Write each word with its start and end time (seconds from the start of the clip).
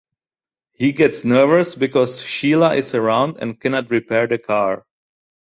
He 0.71 0.93
gets 0.93 1.23
nervous 1.25 1.75
because 1.75 2.23
Sheela 2.23 2.75
is 2.75 2.95
around 2.95 3.37
and 3.37 3.59
cannot 3.61 3.91
repair 3.91 4.25
the 4.25 4.39
car. 4.39 4.83